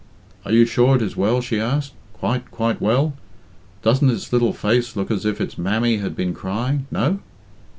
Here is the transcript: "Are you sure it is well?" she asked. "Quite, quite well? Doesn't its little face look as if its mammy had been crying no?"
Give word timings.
"Are 0.45 0.51
you 0.51 0.65
sure 0.65 0.95
it 0.95 1.03
is 1.03 1.15
well?" 1.15 1.41
she 1.41 1.59
asked. 1.59 1.93
"Quite, 2.13 2.49
quite 2.49 2.81
well? 2.81 3.13
Doesn't 3.83 4.09
its 4.09 4.33
little 4.33 4.51
face 4.51 4.95
look 4.95 5.11
as 5.11 5.27
if 5.27 5.39
its 5.39 5.59
mammy 5.59 5.97
had 5.97 6.15
been 6.15 6.33
crying 6.33 6.87
no?" 6.89 7.19